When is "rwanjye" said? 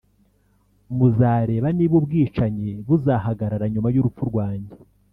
4.31-4.75